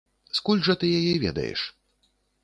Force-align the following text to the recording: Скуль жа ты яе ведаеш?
Скуль 0.37 0.63
жа 0.67 0.75
ты 0.83 0.89
яе 1.01 1.11
ведаеш? 1.25 1.67